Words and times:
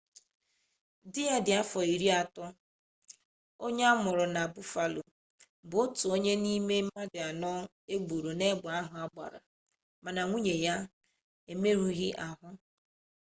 di 1.13 1.21
ya 1.29 1.37
dị 1.45 1.51
afọ 1.61 1.79
iri 1.93 2.07
atọ 2.21 2.45
onye 3.65 3.83
a 3.91 3.93
mụrụ 4.03 4.25
na 4.35 4.41
buffalo 4.53 5.01
bụ 5.69 5.75
otu 5.83 6.05
onye 6.15 6.33
n'ime 6.43 6.75
mmadụ 6.85 7.19
anọ 7.29 7.51
e 7.93 7.95
gburu 8.05 8.31
n'egbe 8.39 8.69
ahụ 8.79 8.95
a 9.03 9.05
gbara 9.13 9.39
mana 10.03 10.21
nwunye 10.27 10.53
ya 10.65 10.75
emerụghị 11.51 12.07
ahụ 12.27 12.47